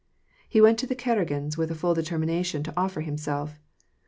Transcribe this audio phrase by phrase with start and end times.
[0.49, 3.59] He went to the Karagins with a full determination to offer himself.